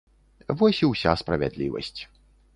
Вось 0.61 0.79
і 0.87 0.89
ўся 0.93 1.13
справядлівасць. 1.23 1.97